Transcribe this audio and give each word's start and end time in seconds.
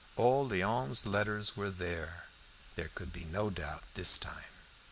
All 0.15 0.49
Léon's 0.49 1.05
letters 1.05 1.55
were 1.55 1.69
there. 1.69 2.25
There 2.73 2.89
could 2.95 3.13
be 3.13 3.23
no 3.25 3.51
doubt 3.51 3.83
this 3.93 4.17
time. 4.17 4.49